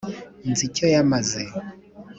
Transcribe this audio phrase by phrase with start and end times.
[0.49, 1.41] nzi icyo yamaze